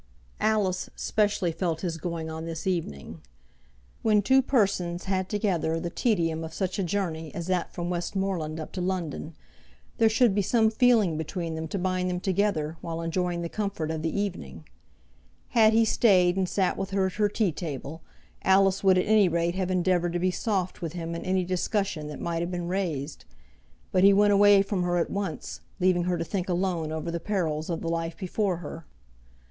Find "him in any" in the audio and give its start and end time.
20.93-21.45